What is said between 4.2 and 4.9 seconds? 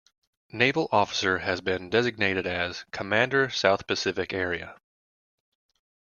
Area".